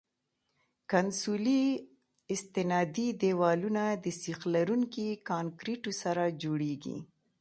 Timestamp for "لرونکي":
4.55-5.07